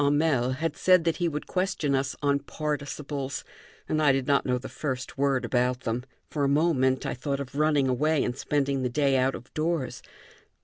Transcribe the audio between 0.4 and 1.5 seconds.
had said that he would